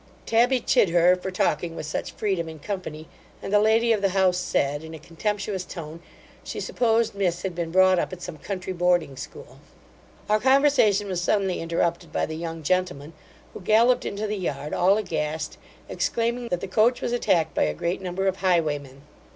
[0.25, 3.07] Tabby chid her for talking with such freedom in company;
[3.39, 6.01] and the lady of the house said, in a contemptuous tone,
[6.43, 9.59] she supposed miss had been brought up at some country boarding school.
[10.27, 13.13] Our conversation was suddenly interrupted by the young gentleman,
[13.53, 17.73] who galloped into the yard all aghast, exclaiming, that the coach was attacked by a
[17.75, 19.03] great number of highwaymen.